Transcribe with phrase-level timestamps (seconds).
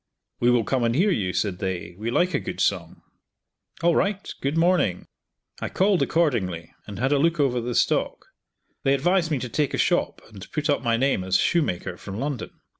[0.39, 3.03] "We will come and hear you," said they, "we like a good song."
[3.83, 4.27] "All right!
[4.41, 5.05] Good morning!"
[5.59, 8.25] I called accordingly, and had a look over the stock.
[8.81, 12.19] They advised me to take a shop and put up my name as shoemaker, from
[12.19, 12.49] London.